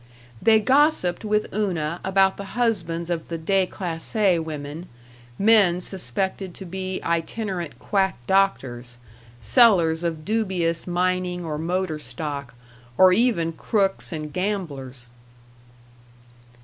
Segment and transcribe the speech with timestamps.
[0.41, 4.87] They gossiped with Una about the husbands of the déclassé women
[5.37, 8.97] men suspected to be itinerant quack doctors,
[9.39, 12.55] sellers of dubious mining or motor stock,
[12.97, 15.07] or even crooks and gamblers.